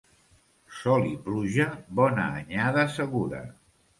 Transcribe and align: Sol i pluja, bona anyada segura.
Sol 0.77 1.03
i 1.09 1.11
pluja, 1.27 1.67
bona 2.01 2.25
anyada 2.39 2.89
segura. 2.97 3.45